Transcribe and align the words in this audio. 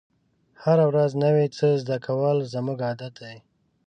هره 0.63 0.85
ورځ 0.91 1.11
نوی 1.23 1.45
څه 1.57 1.65
زده 1.83 1.97
کول 2.05 2.37
زموږ 2.53 2.77
عادت 2.87 3.13
دی. 3.21 3.35